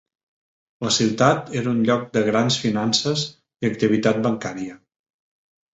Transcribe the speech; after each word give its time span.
La 0.85 0.93
ciutat 0.95 1.51
era 1.61 1.71
un 1.75 1.83
lloc 1.89 2.09
de 2.17 2.25
grans 2.31 2.59
finances 2.65 3.27
i 3.67 3.71
activitat 3.73 4.23
bancària. 4.27 4.81